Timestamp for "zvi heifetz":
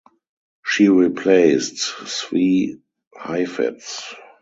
1.77-4.15